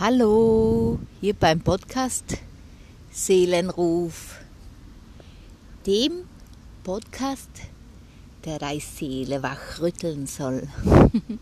Hallo, 0.00 0.98
hier 1.20 1.34
beim 1.34 1.60
Podcast 1.60 2.38
Seelenruf, 3.12 4.40
dem 5.86 6.24
Podcast, 6.82 7.48
der 8.44 8.58
deine 8.58 8.80
Seele 8.80 9.40
wachrütteln 9.44 10.26
soll. 10.26 10.66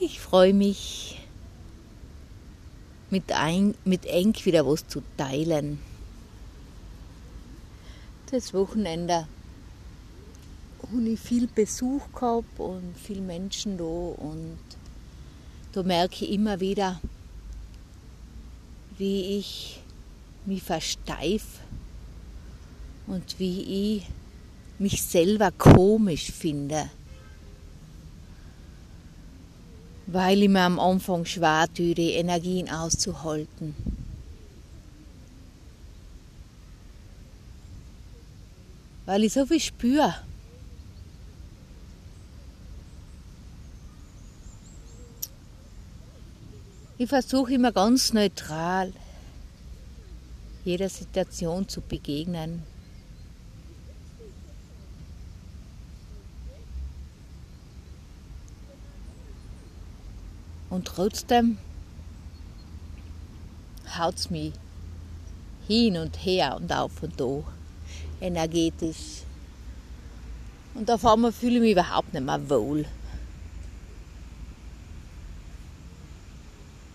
ich 0.00 0.18
freue 0.18 0.54
mich, 0.54 1.20
mit, 3.10 3.30
ein, 3.32 3.74
mit 3.84 4.06
Eng 4.06 4.34
wieder 4.44 4.66
was 4.66 4.88
zu 4.88 5.02
teilen. 5.18 5.80
Das 8.30 8.54
Wochenende 8.54 9.28
habe 10.82 11.08
ich 11.10 11.20
viel 11.20 11.46
Besuch 11.46 12.10
gehabt 12.14 12.58
und 12.58 12.94
viele 12.96 13.20
Menschen 13.20 13.76
da 13.76 13.84
und 13.84 14.56
da 15.74 15.82
merke 15.82 16.24
ich 16.24 16.30
immer 16.30 16.60
wieder, 16.60 17.00
wie 18.96 19.38
ich 19.38 19.80
mich 20.46 20.62
versteif 20.62 21.42
und 23.08 23.40
wie 23.40 23.96
ich 23.96 24.06
mich 24.78 25.02
selber 25.02 25.50
komisch 25.50 26.30
finde. 26.30 26.88
Weil 30.06 30.44
ich 30.44 30.48
mir 30.48 30.60
am 30.60 30.78
Anfang 30.78 31.24
schwer 31.24 31.66
tue, 31.74 31.94
die 31.94 32.12
Energien 32.12 32.70
auszuhalten. 32.70 33.74
Weil 39.06 39.24
ich 39.24 39.32
so 39.32 39.44
viel 39.44 39.60
spüre. 39.60 40.14
Ich 46.96 47.08
versuche 47.08 47.54
immer 47.54 47.72
ganz 47.72 48.12
neutral 48.12 48.92
jeder 50.64 50.88
Situation 50.88 51.68
zu 51.68 51.80
begegnen. 51.80 52.62
Und 60.70 60.86
trotzdem 60.86 61.58
haut 63.98 64.14
es 64.14 64.30
mich 64.30 64.52
hin 65.66 65.96
und 65.96 66.16
her 66.24 66.56
und 66.56 66.72
auf 66.72 67.02
und 67.02 67.18
da, 67.18 67.42
energetisch. 68.20 69.22
Und 70.74 70.88
auf 70.90 71.04
einmal 71.04 71.32
fühle 71.32 71.56
ich 71.56 71.60
mich 71.60 71.72
überhaupt 71.72 72.14
nicht 72.14 72.24
mehr 72.24 72.48
wohl. 72.48 72.86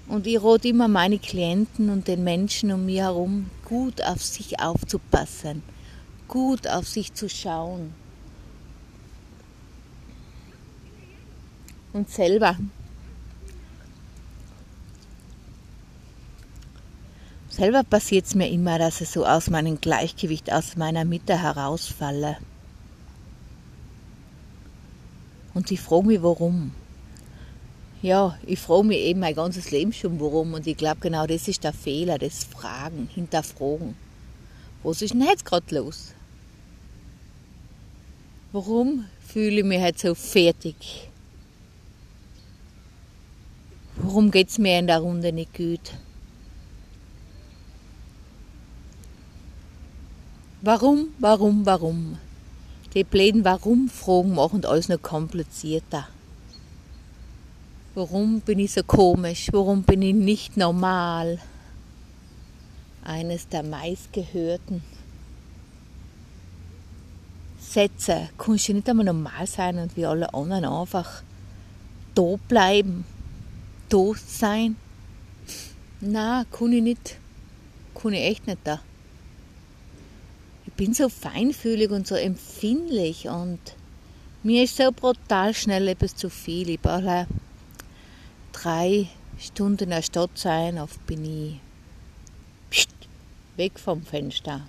Und 0.09 0.25
ich 0.25 0.43
rate 0.43 0.67
immer 0.67 0.87
meine 0.87 1.19
Klienten 1.19 1.89
und 1.89 2.07
den 2.07 2.23
Menschen 2.23 2.71
um 2.71 2.87
mich 2.87 2.97
herum, 2.97 3.49
gut 3.63 4.01
auf 4.01 4.23
sich 4.23 4.59
aufzupassen, 4.59 5.61
gut 6.27 6.67
auf 6.67 6.87
sich 6.87 7.13
zu 7.13 7.29
schauen. 7.29 7.93
Und 11.93 12.09
selber 12.09 12.57
Selber 17.49 17.83
passiert 17.83 18.25
es 18.25 18.35
mir 18.35 18.47
immer, 18.49 18.79
dass 18.79 19.01
ich 19.01 19.09
so 19.09 19.25
aus 19.25 19.49
meinem 19.49 19.81
Gleichgewicht, 19.81 20.51
aus 20.51 20.77
meiner 20.77 21.03
Mitte 21.03 21.41
herausfalle. 21.41 22.37
Und 25.53 25.69
ich 25.69 25.81
frage 25.81 26.07
mich, 26.07 26.23
warum. 26.23 26.71
Ja, 28.01 28.37
ich 28.45 28.59
frage 28.59 28.87
mich 28.87 28.99
eben 28.99 29.19
mein 29.19 29.35
ganzes 29.35 29.71
Leben 29.71 29.91
schon, 29.91 30.21
warum. 30.21 30.53
Und 30.53 30.65
ich 30.65 30.77
glaube, 30.77 31.01
genau 31.01 31.27
das 31.27 31.49
ist 31.49 31.65
der 31.65 31.73
Fehler, 31.73 32.17
das 32.17 32.45
Fragen, 32.45 33.09
Hinterfragen. 33.13 33.95
Was 34.83 35.01
ist 35.01 35.13
denn 35.13 35.21
jetzt 35.21 35.43
gerade 35.43 35.75
los? 35.75 36.13
Warum 38.53 39.05
fühle 39.27 39.59
ich 39.59 39.65
mich 39.65 39.81
halt 39.81 39.99
so 39.99 40.15
fertig? 40.15 41.09
Warum 43.97 44.31
geht 44.31 44.47
es 44.47 44.57
mir 44.57 44.79
in 44.79 44.87
der 44.87 44.99
Runde 44.99 45.33
nicht 45.33 45.53
gut? 45.53 45.91
Warum, 50.61 51.09
warum, 51.19 51.65
warum? 51.65 52.17
Die 52.93 53.03
blöden 53.03 53.43
Warum-Fragen 53.43 54.33
machen 54.35 54.63
alles 54.63 54.87
noch 54.87 55.01
komplizierter. 55.01 56.07
Warum 57.99 58.39
bin 58.39 58.59
ich 58.59 58.71
so 58.71 58.81
komisch? 58.81 59.49
Warum 59.51 59.83
bin 59.83 60.01
ich 60.01 60.15
nicht 60.15 60.55
normal? 60.55 61.37
Eines 63.03 63.49
der 63.49 63.61
meistgehörten 63.61 64.81
Sätze. 67.59 68.29
Kannst 68.37 68.69
du 68.69 68.75
nicht 68.75 68.87
einmal 68.87 69.05
normal 69.05 69.45
sein 69.47 69.79
und 69.79 69.97
wie 69.97 70.05
alle 70.05 70.33
anderen 70.33 70.63
einfach 70.63 71.23
da 72.15 72.37
bleiben? 72.47 73.03
Da 73.89 74.13
sein? 74.25 74.77
Na, 75.99 76.45
kann 76.49 76.71
ich 76.71 76.81
nicht. 76.81 77.17
Kann 77.93 78.13
ich 78.13 78.21
echt 78.21 78.47
nicht 78.47 78.59
da. 78.63 78.79
Ich 80.67 80.71
bin 80.71 80.93
so 80.93 81.09
feinfühlig 81.09 81.89
und 81.89 82.07
so 82.07 82.15
empfindlich 82.15 83.27
und 83.27 83.59
mir 84.41 84.63
ist 84.63 84.77
so 84.77 84.89
brutal 84.93 85.53
schnell 85.53 85.89
etwas 85.89 86.15
zu 86.15 86.29
viel. 86.29 86.69
Ich 86.69 86.79
brauche 86.79 87.27
drei 88.61 89.07
Stunden 89.37 89.85
in 89.85 89.89
der 89.91 90.01
Stadt 90.01 90.31
sein, 90.35 90.79
oft 90.79 91.05
bin 91.07 91.23
ich 91.23 91.59
pst, 92.69 92.89
weg 93.55 93.79
vom 93.79 94.03
Fenster. 94.03 94.61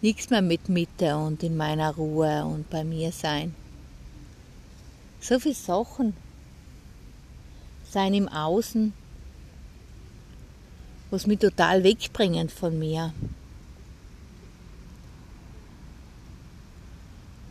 Nichts 0.00 0.30
mehr 0.30 0.42
mit 0.42 0.68
Mitte 0.68 1.16
und 1.16 1.42
in 1.42 1.56
meiner 1.56 1.94
Ruhe 1.94 2.44
und 2.44 2.68
bei 2.70 2.84
mir 2.84 3.12
sein. 3.12 3.54
So 5.20 5.38
viele 5.38 5.54
Sachen 5.54 6.14
sein 7.90 8.14
im 8.14 8.28
Außen, 8.28 8.92
was 11.10 11.26
mich 11.26 11.38
total 11.38 11.84
wegbringen 11.84 12.48
von 12.48 12.78
mir. 12.78 13.12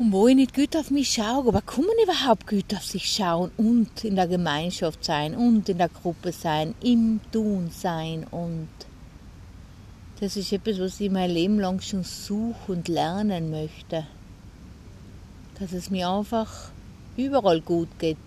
Und 0.04 0.12
wo 0.12 0.28
ich 0.28 0.36
nicht 0.36 0.54
gut 0.54 0.76
auf 0.76 0.92
mich 0.92 1.14
schaue, 1.14 1.48
aber 1.48 1.62
kann 1.62 1.86
man 1.86 1.96
überhaupt 2.04 2.46
gut 2.46 2.74
auf 2.76 2.84
sich 2.84 3.10
schauen 3.10 3.52
und 3.56 4.04
in 4.04 4.18
der 4.18 4.28
Gemeinschaft 4.28 5.06
sein 5.06 5.34
und 5.34 5.70
in 5.70 5.78
der 5.78 5.88
Gruppe 5.88 6.34
sein, 6.34 6.76
im 6.84 7.22
Tun 7.32 7.70
sein 7.72 8.26
und 8.30 8.68
das 10.20 10.36
ist 10.36 10.52
etwas, 10.52 10.80
was 10.80 11.00
ich 11.00 11.10
mein 11.10 11.30
Leben 11.30 11.58
lang 11.58 11.80
schon 11.80 12.04
suche 12.04 12.74
und 12.74 12.90
lernen 12.90 13.50
möchte. 13.50 14.06
Dass 15.60 15.72
es 15.72 15.90
mir 15.90 16.10
einfach 16.10 16.70
überall 17.16 17.62
gut 17.62 17.90
geht. 17.98 18.18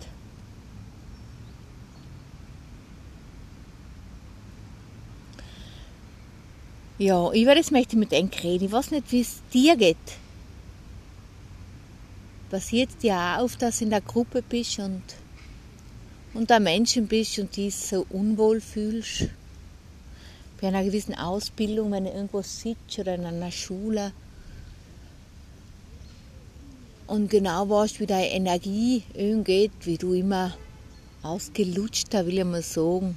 Ja, 6.97 7.31
ich 7.31 7.45
werde 7.45 7.59
jetzt 7.59 7.71
möchte 7.71 7.97
mit 7.97 8.11
euch 8.13 8.43
reden. 8.43 8.65
Ich 8.65 8.71
weiß 8.71 8.91
nicht, 8.91 9.11
wie 9.11 9.21
es 9.21 9.41
dir 9.53 9.75
geht 9.75 9.97
passiert 12.49 12.89
dir 13.01 13.15
auch 13.15 13.43
oft, 13.43 13.61
dass 13.61 13.79
du 13.79 13.85
in 13.85 13.89
der 13.89 14.01
Gruppe 14.01 14.41
bist 14.41 14.79
und 14.79 15.03
unter 16.33 16.59
Menschen 16.59 17.07
bist 17.07 17.39
und 17.39 17.55
dich 17.55 17.75
so 17.75 18.05
unwohl 18.09 18.61
fühlst. 18.61 19.27
Bei 20.59 20.67
einer 20.67 20.83
gewissen 20.83 21.15
Ausbildung, 21.15 21.91
wenn 21.91 22.05
du 22.05 22.11
irgendwo 22.11 22.41
sitzt 22.41 22.97
oder 22.97 23.15
in 23.15 23.25
einer 23.25 23.51
Schule 23.51 24.11
und 27.05 27.29
genau 27.29 27.69
weißt, 27.69 27.99
wie 27.99 28.05
deine 28.05 28.31
Energie 28.31 29.03
geht, 29.43 29.71
wie 29.81 29.97
du 29.97 30.13
immer 30.13 30.53
ausgelutschter, 31.23 32.25
will 32.25 32.39
ich 32.39 32.45
mal 32.45 32.61
sagen, 32.61 33.15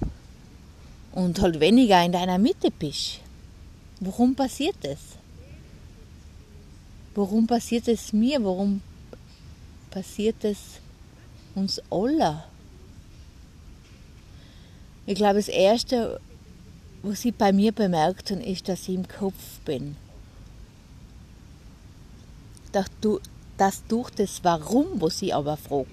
und 1.12 1.41
halt 1.41 1.61
weniger 1.61 2.05
in 2.05 2.12
deiner 2.12 2.38
Mitte 2.38 2.71
bist. 2.71 3.21
Warum 4.00 4.35
passiert 4.35 4.76
das? 4.83 4.99
Warum 7.15 7.47
passiert 7.47 7.88
es 7.88 8.12
mir? 8.12 8.43
Warum 8.44 8.81
passiert 9.91 10.45
es 10.45 10.59
uns 11.55 11.81
alle. 11.91 12.45
Ich 15.07 15.17
glaube, 15.17 15.37
das 15.37 15.49
Erste, 15.49 16.21
was 17.03 17.25
ich 17.25 17.35
bei 17.35 17.53
mir 17.53 17.73
bemerkt 17.73 18.31
habe, 18.31 18.43
ist, 18.43 18.69
dass 18.69 18.89
ich 18.89 18.95
im 18.95 19.09
Kopf 19.09 19.59
bin. 19.65 19.97
Dass, 22.73 22.87
du, 23.01 23.19
dass 23.59 23.85
durch 23.89 24.11
das 24.11 24.45
Warum, 24.45 25.01
was 25.01 25.21
ich 25.23 25.35
aber 25.35 25.57
frage, 25.57 25.89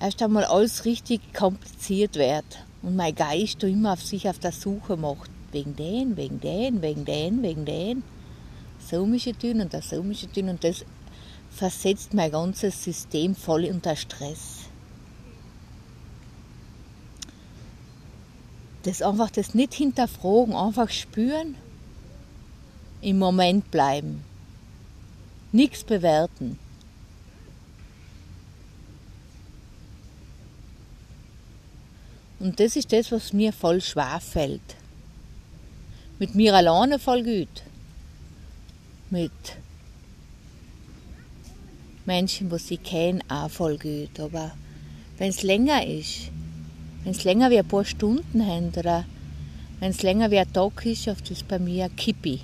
erst 0.00 0.22
einmal 0.22 0.44
alles 0.44 0.84
richtig 0.84 1.20
kompliziert 1.34 2.16
wird 2.16 2.44
und 2.82 2.96
mein 2.96 3.14
Geist 3.14 3.62
immer 3.62 3.92
auf 3.92 4.02
sich 4.02 4.28
auf 4.28 4.38
der 4.38 4.52
Suche 4.52 4.96
macht. 4.96 5.30
Wegen 5.52 5.76
den, 5.76 6.16
wegen 6.16 6.40
den, 6.40 6.82
wegen 6.82 7.04
den, 7.04 7.42
wegen 7.42 7.64
den. 7.64 8.02
So 8.90 9.06
mische 9.06 9.36
tun 9.36 9.60
und 9.60 9.72
das 9.72 9.90
so 9.90 10.02
mische 10.02 10.30
tun 10.30 10.48
und 10.48 10.62
das 10.62 10.84
versetzt 11.56 12.14
mein 12.14 12.30
ganzes 12.30 12.84
System 12.84 13.34
voll 13.34 13.64
unter 13.64 13.96
Stress. 13.96 14.66
das 18.86 19.02
einfach 19.02 19.30
das 19.30 19.52
nicht 19.54 19.74
hinterfragen, 19.74 20.54
einfach 20.54 20.90
spüren, 20.90 21.56
im 23.00 23.18
Moment 23.18 23.70
bleiben, 23.72 24.22
nichts 25.50 25.82
bewerten. 25.82 26.58
Und 32.38 32.60
das 32.60 32.76
ist 32.76 32.92
das, 32.92 33.10
was 33.10 33.32
mir 33.32 33.52
voll 33.52 33.80
schwer 33.80 34.20
fällt. 34.20 34.76
Mit 36.20 36.34
mir 36.34 36.54
alleine 36.54 36.98
voll 36.98 37.24
gut. 37.24 37.62
Mit 39.10 39.32
Menschen, 42.06 42.48
die 42.48 42.58
sie 42.58 42.78
kennen, 42.78 43.22
auch 43.28 43.50
voll 43.50 43.78
gut. 43.78 44.18
Aber 44.20 44.52
wenn 45.18 45.30
es 45.30 45.42
länger 45.42 45.84
ist, 45.86 46.30
wenn 47.04 47.12
es 47.12 47.24
länger 47.24 47.50
wie 47.50 47.58
ein 47.58 47.68
paar 47.68 47.84
Stunden 47.84 48.46
haben 48.46 48.70
oder 48.76 49.04
wenn 49.80 49.90
es 49.90 50.02
länger 50.02 50.30
wie 50.30 50.38
ein 50.38 50.52
Tag 50.52 50.86
ist, 50.86 51.08
oft 51.08 51.30
ist 51.30 51.46
bei 51.46 51.58
mir 51.58 51.88
Kippi. 51.90 52.40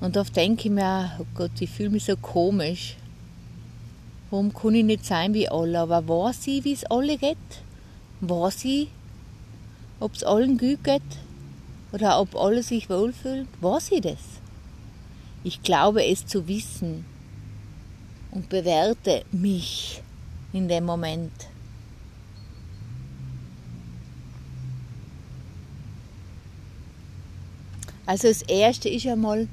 Und 0.00 0.18
oft 0.18 0.36
denke 0.36 0.68
ich 0.68 0.70
mir, 0.70 1.12
oh 1.18 1.24
Gott, 1.34 1.52
ich 1.60 1.70
fühle 1.70 1.88
mich 1.90 2.04
so 2.04 2.16
komisch. 2.16 2.96
Warum 4.30 4.52
kann 4.52 4.74
ich 4.74 4.84
nicht 4.84 5.06
sein 5.06 5.32
wie 5.32 5.48
alle? 5.48 5.80
Aber 5.80 6.06
weiß 6.06 6.46
ich, 6.46 6.64
wie 6.64 6.74
es 6.74 6.84
alle 6.84 7.16
geht? 7.16 7.38
Weiß 8.20 8.64
ich, 8.66 8.88
ob 10.00 10.14
es 10.14 10.22
allen 10.22 10.58
gut 10.58 10.84
geht? 10.84 11.02
Oder 11.94 12.20
ob 12.20 12.34
alle 12.34 12.64
sich 12.64 12.90
wohlfühlen? 12.90 13.46
Weiß 13.60 13.92
ich 13.92 14.00
das? 14.00 14.18
Ich 15.44 15.62
glaube 15.62 16.04
es 16.04 16.26
zu 16.26 16.48
wissen 16.48 17.04
und 18.32 18.48
bewerte 18.48 19.24
mich 19.30 20.02
in 20.52 20.66
dem 20.66 20.86
Moment. 20.86 21.30
Also 28.06 28.26
das 28.26 28.42
Erste 28.42 28.88
ist 28.88 29.06
einmal 29.06 29.46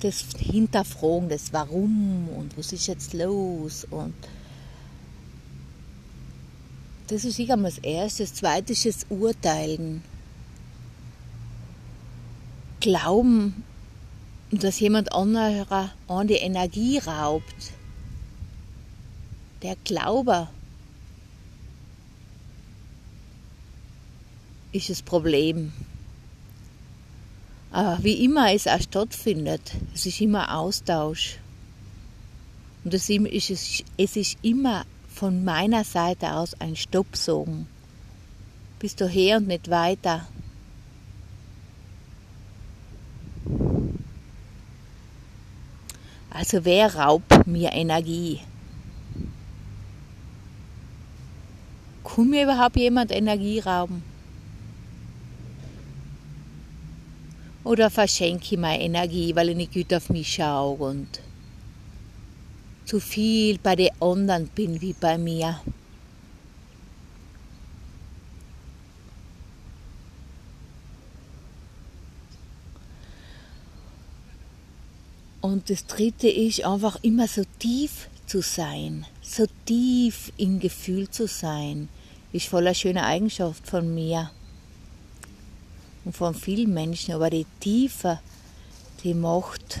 das 0.00 0.24
Hinterfragen, 0.36 1.28
das 1.28 1.52
Warum 1.52 2.28
und 2.36 2.58
was 2.58 2.72
ist 2.72 2.88
jetzt 2.88 3.14
los 3.14 3.86
und 3.88 4.14
das 7.06 7.24
ist 7.24 7.36
sicher 7.36 7.56
mal 7.56 7.70
das 7.70 7.78
Erste. 7.78 8.24
Das 8.24 8.34
Zweite 8.34 8.72
ist 8.72 8.84
das 8.84 9.06
Urteilen. 9.10 10.02
Glauben, 12.88 13.64
dass 14.50 14.80
jemand 14.80 15.12
anderer 15.12 15.92
an 16.08 16.26
die 16.26 16.36
Energie 16.36 16.96
raubt 16.96 17.72
der 19.62 19.76
Glaube 19.84 20.48
ist 24.72 24.88
das 24.88 25.02
Problem. 25.02 25.72
Aber 27.70 28.02
wie 28.02 28.24
immer 28.24 28.54
es 28.54 28.66
auch 28.66 28.80
stattfindet, 28.80 29.60
es 29.94 30.06
ist 30.06 30.22
immer 30.22 30.56
Austausch. 30.56 31.36
Und 32.84 32.94
es 32.94 33.10
ist, 33.10 33.84
es 33.98 34.16
ist 34.16 34.38
immer 34.40 34.86
von 35.12 35.44
meiner 35.44 35.84
Seite 35.84 36.32
aus 36.32 36.54
ein 36.60 36.76
Stoppsogen. 36.76 37.66
Bist 38.78 39.00
du 39.00 39.08
her 39.08 39.38
und 39.38 39.48
nicht 39.48 39.68
weiter. 39.68 40.26
Also 46.38 46.64
wer 46.64 46.94
raubt 46.94 47.48
mir 47.48 47.72
Energie? 47.72 48.38
Kann 52.04 52.30
mir 52.30 52.44
überhaupt 52.44 52.76
jemand 52.76 53.10
Energie 53.10 53.58
rauben? 53.58 54.04
Oder 57.64 57.90
verschenke 57.90 58.54
ich 58.54 58.56
meine 58.56 58.84
Energie, 58.84 59.34
weil 59.34 59.48
ich 59.48 59.56
nicht 59.56 59.74
gut 59.74 59.92
auf 59.92 60.10
mich 60.10 60.32
schaue 60.32 60.76
und 60.76 61.08
zu 62.84 63.00
viel 63.00 63.58
bei 63.58 63.74
den 63.74 63.90
anderen 64.00 64.46
bin 64.46 64.80
wie 64.80 64.92
bei 64.92 65.18
mir? 65.18 65.58
Und 75.40 75.70
das 75.70 75.86
Dritte 75.86 76.28
ist 76.28 76.64
einfach 76.64 76.98
immer 77.02 77.28
so 77.28 77.42
tief 77.58 78.08
zu 78.26 78.42
sein, 78.42 79.06
so 79.22 79.46
tief 79.66 80.32
im 80.36 80.58
Gefühl 80.58 81.08
zu 81.08 81.26
sein, 81.26 81.88
ist 82.32 82.48
voller 82.48 82.74
schöner 82.74 83.06
Eigenschaft 83.06 83.66
von 83.66 83.94
mir 83.94 84.30
und 86.04 86.16
von 86.16 86.34
vielen 86.34 86.74
Menschen, 86.74 87.14
aber 87.14 87.30
die 87.30 87.46
Tiefe, 87.60 88.20
die 89.04 89.14
macht, 89.14 89.80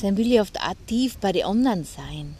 dann 0.00 0.16
will 0.16 0.32
ich 0.32 0.40
oft 0.40 0.60
auch 0.60 0.74
tief 0.86 1.16
bei 1.16 1.32
den 1.32 1.44
anderen 1.46 1.84
sein. 1.84 2.36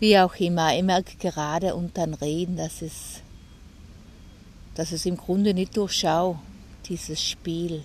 Wie 0.00 0.18
auch 0.18 0.34
immer, 0.36 0.76
ich 0.76 0.82
merke 0.82 1.16
gerade 1.18 1.74
unter 1.74 2.04
dem 2.06 2.14
Reden, 2.14 2.56
dass 2.56 2.82
es, 2.82 3.22
dass 4.74 4.92
es 4.92 5.06
im 5.06 5.16
Grunde 5.16 5.54
nicht 5.54 5.76
durchschau, 5.76 6.38
dieses 6.86 7.22
Spiel 7.22 7.84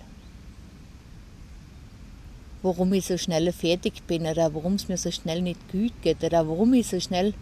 warum 2.65 2.91
ich 2.93 3.05
so 3.05 3.15
schnell 3.15 3.51
fertig 3.53 4.01
bin 4.07 4.25
oder 4.25 4.53
warum 4.53 4.73
es 4.73 4.87
mir 4.87 4.97
so 4.97 5.11
schnell 5.11 5.41
nicht 5.41 5.71
gut 5.71 5.93
geht 6.01 6.23
oder 6.23 6.47
warum 6.47 6.73
ich 6.73 6.87
so 6.87 6.99
schnell 6.99 7.35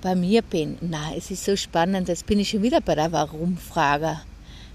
bei 0.00 0.14
mir 0.14 0.42
bin. 0.42 0.78
Na, 0.80 1.12
es 1.16 1.32
ist 1.32 1.44
so 1.44 1.56
spannend. 1.56 2.06
Jetzt 2.06 2.24
bin 2.24 2.38
ich 2.38 2.50
schon 2.50 2.62
wieder 2.62 2.80
bei 2.80 2.94
der 2.94 3.10
Warum-Frage. 3.10 4.20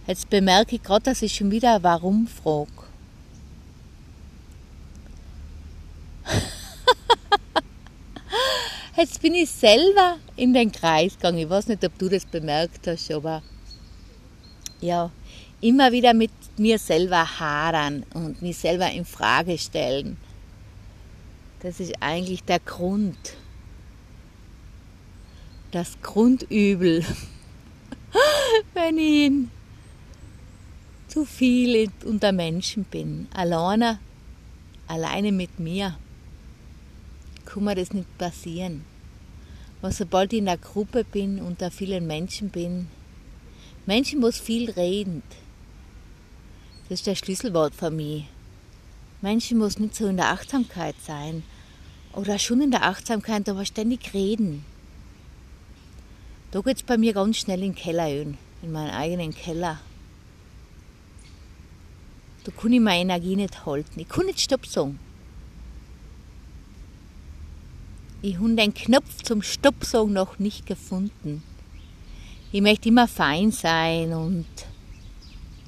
Jetzt 0.08 0.30
bemerke 0.30 0.76
ich 0.76 0.84
gerade, 0.84 1.06
dass 1.06 1.22
ich 1.22 1.34
schon 1.34 1.52
wieder 1.52 1.82
Warum 1.82 2.28
frage. 2.28 2.83
Jetzt 8.96 9.24
bin 9.24 9.34
ich 9.34 9.50
selber 9.50 10.18
in 10.36 10.54
den 10.54 10.72
Kreis 10.72 11.16
gegangen. 11.16 11.40
Ich 11.40 11.50
weiß 11.50 11.68
nicht, 11.68 11.84
ob 11.84 11.98
du 11.98 12.10
das 12.10 12.26
bemerkt 12.26 12.86
hast, 12.86 13.10
aber 13.10 13.42
ja, 14.82 15.10
immer 15.62 15.92
wieder 15.92 16.14
mit 16.14 16.32
mir 16.58 16.78
selber 16.78 17.40
hadern 17.40 18.06
und 18.14 18.42
mich 18.44 18.58
selber 18.58 18.92
in 18.92 19.04
Frage 19.04 19.58
stellen. 19.58 20.18
Das 21.62 21.80
ist 21.80 21.94
eigentlich 22.02 22.44
der 22.44 22.60
Grund, 22.60 23.18
das 25.72 25.98
Grundübel, 26.04 27.04
wenn 28.76 28.98
ich 29.00 29.32
zu 31.08 31.26
viel 31.26 31.90
unter 32.06 32.32
Menschen 32.32 32.84
bin, 32.84 33.28
alleine, 33.34 33.98
alleine 34.88 35.32
mit 35.32 35.60
mir, 35.60 35.98
kann 37.54 37.64
mir 37.64 37.76
das 37.76 37.94
nicht 37.94 38.18
passieren. 38.18 38.84
Aber 39.82 39.92
sobald 39.92 40.34
ich 40.34 40.40
in 40.40 40.46
der 40.46 40.58
Gruppe 40.58 41.04
bin, 41.04 41.40
unter 41.40 41.70
vielen 41.70 42.08
Menschen 42.08 42.50
bin, 42.50 42.88
Menschen 43.86 44.20
muss 44.20 44.40
viel 44.40 44.72
reden, 44.72 45.22
das 46.90 47.00
ist 47.00 47.08
der 47.08 47.16
Schlüsselwort 47.16 47.76
für 47.76 47.92
mich. 47.92 48.26
Menschen 49.22 49.58
muss 49.58 49.80
nicht 49.80 49.96
so 49.96 50.08
in 50.08 50.18
der 50.18 50.30
Achtsamkeit 50.32 50.96
sein. 51.06 51.44
Oder 52.14 52.38
schon 52.38 52.62
in 52.62 52.72
der 52.72 52.84
Achtsamkeit, 52.84 53.48
aber 53.50 53.66
ständig 53.66 54.14
reden. 54.14 54.66
Da 56.52 56.62
geht 56.62 56.78
es 56.78 56.84
bei 56.84 56.98
mir 56.98 57.14
ganz 57.14 57.38
schnell 57.38 57.64
in 57.64 57.74
den 57.74 57.76
Keller 57.76 58.10
in 58.10 58.38
meinen 58.72 58.92
eigenen 58.92 59.34
Keller. 59.34 59.80
Da 62.44 62.52
kann 62.52 62.74
ich 62.74 62.82
meine 62.82 63.02
Energie 63.02 63.36
nicht 63.36 63.66
halten. 63.66 64.00
Ich 64.00 64.10
kann 64.10 64.26
nicht 64.26 64.42
Stopp 64.42 64.68
sagen. 64.68 65.00
Ich 68.26 68.38
habe 68.38 68.56
den 68.56 68.74
Knopf 68.74 69.22
zum 69.22 69.42
sagen 69.42 70.08
noch 70.08 70.40
nicht 70.40 70.66
gefunden. 70.66 71.44
Ich 72.54 72.62
möchte 72.62 72.88
immer 72.88 73.10
fein 73.10 73.52
sein 73.52 74.14
und 74.14 74.46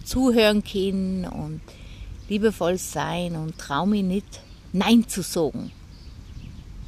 zuhören 0.06 0.64
können 0.64 1.26
und 1.26 1.60
liebevoll 2.30 2.78
sein 2.78 3.36
und 3.36 3.58
traue 3.58 3.88
mich 3.88 4.04
nicht, 4.04 4.40
Nein 4.72 5.06
zu 5.06 5.22
sagen. 5.22 5.74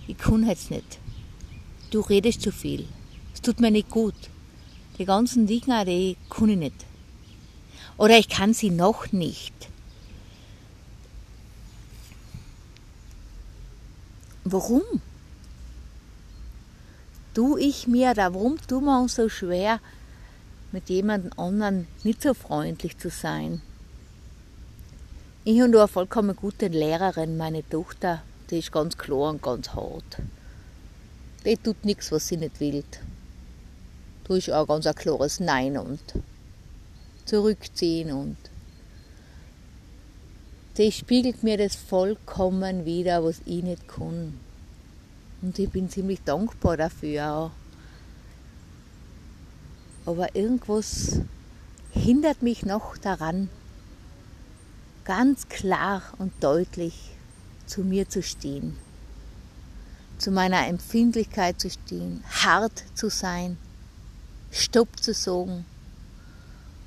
Ich 0.08 0.18
kann 0.18 0.48
jetzt 0.48 0.72
nicht. 0.72 1.00
Du 1.92 2.00
redest 2.00 2.44
zu 2.44 2.54
viel. 2.54 2.88
Es 3.34 3.42
tut 3.42 3.60
mir 3.60 3.70
nicht 3.70 3.90
gut. 3.90 4.16
Die 4.98 5.04
ganzen 5.04 5.48
Dinge, 5.48 5.84
die 5.84 6.16
kann 6.30 6.48
ich 6.48 6.58
nicht. 6.58 6.86
Oder 7.98 8.18
ich 8.18 8.30
kann 8.30 8.54
sie 8.54 8.70
noch 8.70 9.12
nicht. 9.12 9.68
Warum? 14.46 15.02
Tu 17.38 17.56
ich 17.56 17.88
mir 17.88 18.15
da, 18.15 18.34
warum 18.34 18.58
tun 18.58 18.86
wir 18.86 19.00
uns 19.00 19.13
so 19.13 19.29
schwer, 19.29 19.79
mit 20.72 20.89
jemand 20.89 21.38
anderen 21.38 21.88
nicht 22.03 22.24
so 22.24 22.34
freundlich 22.34 22.98
zu 22.98 23.12
sein. 23.12 23.62
Ich 25.44 25.62
habe 25.62 25.77
eine 25.77 25.88
vollkommen 25.88 26.36
gute 26.36 26.65
Lehrerin, 26.65 27.38
meine 27.38 27.62
Tochter, 27.70 28.24
die 28.50 28.58
ist 28.58 28.72
ganz 28.72 28.98
klar 28.98 29.29
und 29.29 29.44
ganz 29.44 29.70
hart. 29.70 30.17
Die 31.46 31.56
tut 31.58 31.86
nichts, 31.86 32.12
was 32.12 32.27
sie 32.27 32.38
nicht 32.38 32.60
will. 32.60 32.84
Da 34.27 34.36
ist 34.36 34.50
auch 34.50 34.67
ganz 34.67 34.88
ein 34.88 34.96
klares 34.96 35.39
Nein 35.39 35.77
und 35.77 36.01
zurückziehen 37.25 38.13
und 38.13 38.38
die 40.79 40.91
spiegelt 40.91 41.44
mir 41.44 41.60
das 41.60 41.75
vollkommen 41.75 42.86
wieder, 42.86 43.24
was 43.24 43.41
ich 43.46 43.62
nicht 43.62 43.88
kann. 43.88 44.39
Und 45.41 45.58
ich 45.60 45.70
bin 45.70 45.89
ziemlich 45.89 46.22
dankbar 46.24 46.77
dafür 46.77 47.32
auch. 47.32 47.51
Aber 50.06 50.36
irgendwas 50.36 51.20
hindert 51.91 52.41
mich 52.41 52.65
noch 52.65 52.98
daran, 52.98 53.50
ganz 55.03 55.48
klar 55.50 56.01
und 56.17 56.32
deutlich 56.41 57.12
zu 57.65 57.82
mir 57.82 58.10
zu 58.10 58.24
stehen, 58.24 58.77
zu 60.17 60.32
meiner 60.32 60.67
Empfindlichkeit 60.67 61.60
zu 61.60 61.70
stehen, 61.70 62.24
hart 62.29 62.84
zu 62.96 63.10
sein, 63.10 63.58
Stopp 64.51 65.01
zu 65.01 65.13
sagen 65.13 65.65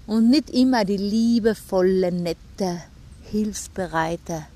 und 0.07 0.31
nicht 0.31 0.51
immer 0.51 0.85
die 0.85 0.97
liebevolle, 0.97 2.11
nette, 2.11 2.83
hilfsbereite 3.23 4.47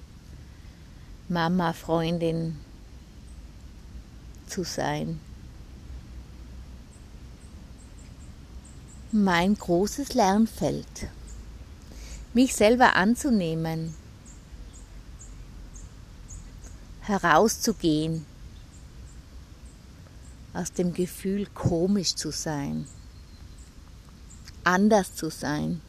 Mama, 1.28 1.72
Freundin 1.72 2.56
zu 4.54 4.62
sein. 4.62 5.18
Mein 9.10 9.56
großes 9.56 10.14
Lernfeld 10.14 11.08
mich 12.34 12.54
selber 12.54 12.94
anzunehmen, 12.94 13.94
herauszugehen 17.00 18.24
aus 20.52 20.72
dem 20.72 20.94
Gefühl, 20.94 21.46
komisch 21.46 22.14
zu 22.14 22.30
sein, 22.30 22.86
anders 24.62 25.14
zu 25.16 25.30
sein. 25.30 25.80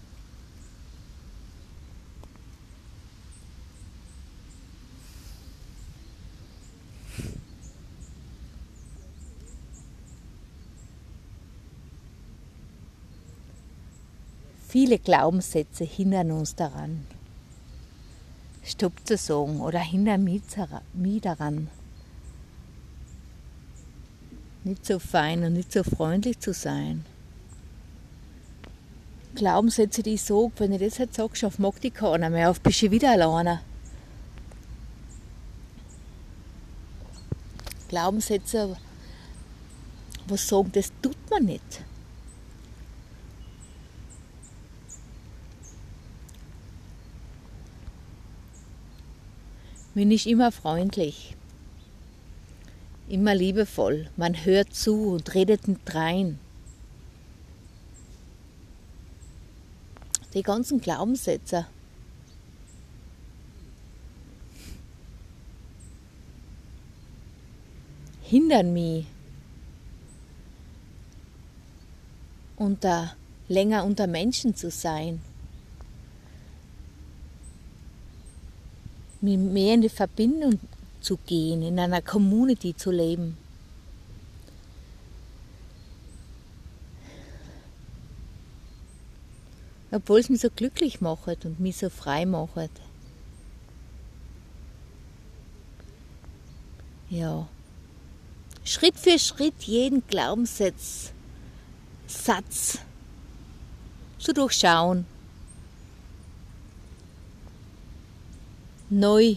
Viele 14.76 15.00
Glaubenssätze 15.00 15.86
hindern 15.86 16.32
uns 16.32 16.54
daran, 16.54 17.08
Stopp 18.62 18.92
zu 19.06 19.16
sagen 19.16 19.62
oder 19.62 19.80
hindern 19.80 20.26
mich 20.26 20.42
daran, 21.22 21.70
nicht 24.66 24.86
so 24.86 25.00
fein 25.00 25.46
und 25.46 25.54
nicht 25.54 25.72
so 25.72 25.82
freundlich 25.82 26.42
zu 26.42 26.52
sein. 26.52 27.06
Glaubenssätze, 29.36 30.04
die 30.04 30.16
ich 30.16 30.24
sage, 30.24 30.52
wenn 30.58 30.74
ich 30.74 30.82
das 30.82 30.98
jetzt 30.98 31.16
sage, 31.16 31.48
auf 31.48 31.58
mag 31.58 31.80
die 31.80 31.92
keiner 31.92 32.30
mehr, 32.30 32.50
auf 32.50 32.60
bist 32.60 32.82
du 32.82 32.92
wieder 32.92 33.12
alleine. 33.12 33.62
Glaubenssätze, 37.88 38.76
was 40.28 40.46
sagen, 40.46 40.74
das 40.74 40.92
tut 41.02 41.30
man 41.30 41.46
nicht. 41.46 41.86
Bin 49.96 50.12
ich 50.12 50.28
immer 50.28 50.52
freundlich, 50.52 51.36
immer 53.08 53.34
liebevoll. 53.34 54.10
Man 54.18 54.46
hört 54.46 54.76
zu 54.76 55.14
und 55.14 55.34
redet 55.34 55.68
nicht 55.68 55.96
rein. 55.96 56.38
Die 60.34 60.44
ganzen 60.44 60.82
Glaubenssätze. 60.82 61.66
hindern 68.28 68.74
mich, 68.74 69.06
unter, 72.58 73.16
länger 73.48 73.86
unter 73.86 74.08
Menschen 74.08 74.56
zu 74.56 74.72
sein. 74.72 75.22
Mehr 79.26 79.74
in 79.74 79.82
die 79.82 79.90
Verbindung 79.90 80.60
zu 81.02 81.18
gehen, 81.26 81.62
in 81.62 81.80
einer 81.80 82.02
Community 82.02 82.76
zu 82.76 82.92
leben. 82.92 83.38
Obwohl 89.92 90.20
es 90.20 90.30
mich 90.30 90.42
so 90.42 90.50
glücklich 90.50 91.00
macht 91.00 91.46
und 91.46 91.60
mich 91.60 91.78
so 91.78 91.90
frei 91.90 92.26
macht. 92.26 92.72
Ja. 97.10 97.48
Schritt 98.64 98.98
für 98.98 99.20
Schritt 99.20 99.64
jeden 99.64 100.06
Glaubenssatz 100.08 101.12
Satz 102.08 102.80
zu 104.18 104.34
durchschauen 104.34 105.06
neu 108.90 109.36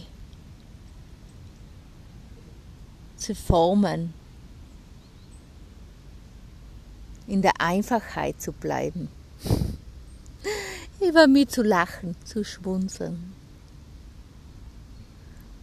zu 3.17 3.35
formen, 3.35 4.13
in 7.27 7.41
der 7.41 7.59
Einfachheit 7.59 8.41
zu 8.41 8.51
bleiben, 8.51 9.09
über 11.07 11.27
mich 11.27 11.49
zu 11.49 11.61
lachen, 11.61 12.15
zu 12.25 12.43
schwunzeln 12.43 13.33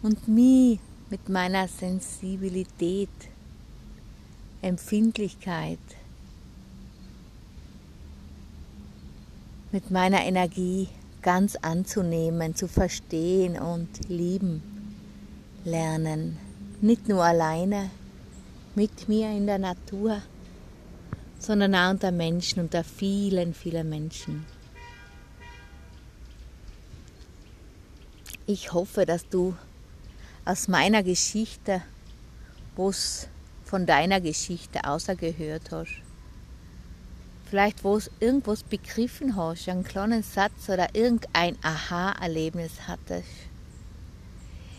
und 0.02 0.28
mich 0.28 0.78
mit 1.11 1.28
meiner 1.28 1.69
Sensibilität, 1.69 3.09
Empfindlichkeit, 4.62 5.78
mit 9.73 9.90
meiner 9.90 10.25
Energie 10.25 10.88
ganz 11.26 11.56
anzunehmen, 11.56 12.54
zu 12.54 12.68
verstehen 12.68 13.59
und 13.59 13.88
lieben 14.09 14.62
lernen. 15.64 16.38
Nicht 16.80 17.09
nur 17.09 17.25
alleine 17.25 17.90
mit 18.76 19.09
mir 19.09 19.33
in 19.33 19.49
der 19.49 19.59
Natur, 19.59 20.23
sondern 21.40 21.75
auch 21.75 21.90
unter 21.90 22.12
Menschen, 22.12 22.61
unter 22.61 22.85
vielen, 22.85 23.54
vielen 23.54 23.88
Menschen. 23.88 24.47
Ich 28.47 28.73
hoffe, 28.73 29.04
dass 29.04 29.28
du 29.28 29.56
aus 30.45 30.68
meiner 30.68 31.02
Geschichte, 31.02 31.83
was 32.76 33.26
von 33.64 33.85
deiner 33.85 34.21
Geschichte 34.21 34.85
außergehört 34.85 35.73
hast, 35.73 36.05
vielleicht 37.46 37.84
wo 37.84 37.98
irgendwas 38.20 38.62
begriffen 38.62 39.36
hast, 39.36 39.68
einen 39.68 39.84
kleinen 39.84 40.22
Satz 40.22 40.68
oder 40.68 40.94
irgendein 40.94 41.56
Aha-Erlebnis 41.62 42.72
hattest. 42.86 43.28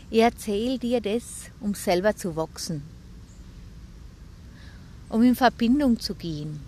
Ich 0.09 0.19
erzähle 0.19 0.77
dir 0.77 1.01
das, 1.01 1.49
um 1.59 1.73
selber 1.73 2.15
zu 2.15 2.35
wachsen, 2.35 2.83
um 5.09 5.23
in 5.23 5.35
Verbindung 5.35 5.99
zu 5.99 6.15
gehen 6.15 6.59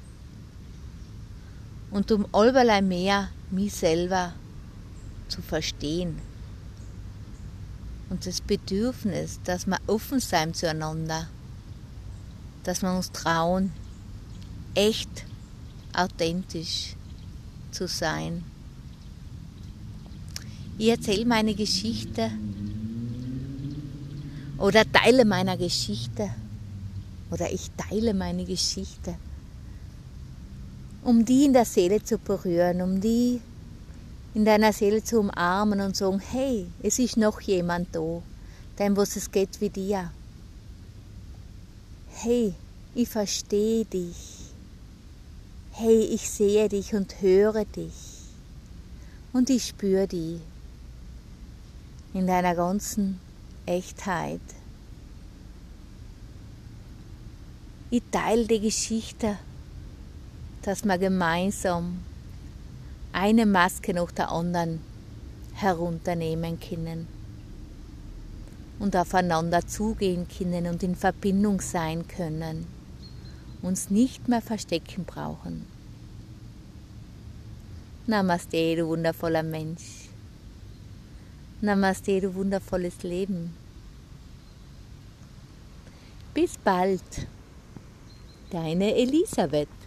und 1.91 2.11
um 2.11 2.25
allerlei 2.33 2.81
mehr 2.81 3.29
mich 3.51 3.73
selber 3.73 4.33
zu 5.27 5.41
verstehen. 5.41 6.17
Und 8.09 8.25
das 8.25 8.41
Bedürfnis, 8.41 9.39
dass 9.43 9.67
wir 9.67 9.77
offen 9.87 10.19
sein 10.19 10.53
zueinander, 10.53 11.27
dass 12.63 12.81
wir 12.81 12.91
uns 12.91 13.11
trauen, 13.11 13.71
echt 14.75 15.25
authentisch 15.93 16.96
zu 17.72 17.88
sein. 17.88 18.43
Ich 20.77 20.88
erzähle 20.88 21.25
meine 21.25 21.55
Geschichte 21.55 22.31
oder 24.58 24.89
teile 24.91 25.25
meiner 25.25 25.58
Geschichte 25.58 26.29
oder 27.31 27.51
ich 27.51 27.69
teile 27.77 28.13
meine 28.13 28.46
Geschichte, 28.46 29.15
um 31.03 31.25
die 31.25 31.46
in 31.46 31.53
der 31.53 31.65
Seele 31.65 32.03
zu 32.03 32.17
berühren, 32.17 32.81
um 32.81 33.01
die 33.01 33.41
in 34.34 34.46
deiner 34.46 34.74
Seele 34.74 35.03
zu 35.03 35.19
umarmen 35.19 35.81
und 35.81 35.96
sagen, 35.96 36.19
hey, 36.19 36.67
es 36.81 37.00
ist 37.00 37.17
noch 37.17 37.41
jemand 37.41 37.93
da, 37.93 38.22
dem 38.77 38.96
was 38.96 39.15
es 39.15 39.31
geht 39.31 39.60
wie 39.60 39.69
dir. 39.69 40.12
Hey, 42.08 42.53
ich 42.96 43.10
verstehe 43.10 43.86
dich 43.86 44.38
hey, 45.81 46.01
ich 46.01 46.29
sehe 46.29 46.67
dich 46.67 46.93
und 46.93 47.21
höre 47.21 47.63
dich 47.63 47.93
und 49.31 49.50
ich 49.50 49.67
spüre 49.67 50.07
dich. 50.07 50.41
in 52.13 52.27
deiner 52.27 52.53
ganzen 52.53 53.19
Echtheit. 53.65 54.41
Ich 57.91 58.03
teile 58.12 58.45
die 58.45 58.59
Geschichte, 58.59 59.38
dass 60.63 60.83
wir 60.83 60.98
gemeinsam 60.98 62.00
eine 63.13 63.45
Maske 63.45 63.93
nach 63.93 64.12
der 64.12 64.31
anderen 64.31 64.81
herunternehmen 65.53 66.59
können 66.59 67.07
und 68.79 68.98
aufeinander 68.98 69.65
zugehen 69.65 70.27
können 70.27 70.67
und 70.67 70.83
in 70.83 70.95
Verbindung 70.95 71.62
sein 71.62 72.05
können, 72.05 72.67
uns 73.61 73.89
nicht 73.89 74.27
mehr 74.27 74.41
verstecken 74.41 75.05
brauchen. 75.05 75.65
Namaste, 78.07 78.75
du 78.75 78.87
wundervoller 78.87 79.43
Mensch. 79.43 80.09
Namaste, 81.61 82.21
du 82.21 82.33
wundervolles 82.33 83.03
Leben. 83.03 83.53
Bis 86.33 86.57
bald, 86.57 87.27
deine 88.49 88.95
Elisabeth. 88.95 89.78